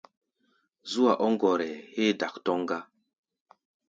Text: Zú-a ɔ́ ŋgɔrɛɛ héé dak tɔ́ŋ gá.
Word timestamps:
Zú-a 0.91 1.13
ɔ́ 1.25 1.29
ŋgɔrɛɛ 1.33 1.69
héé 1.93 2.11
dak 2.19 2.35
tɔ́ŋ 2.45 2.59
gá. 2.69 2.79